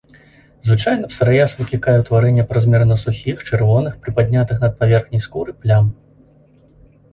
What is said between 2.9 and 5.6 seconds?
сухіх, чырвоных, прыпаднятых над паверхняй скуры